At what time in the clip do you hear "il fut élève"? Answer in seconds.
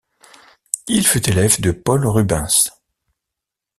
0.87-1.61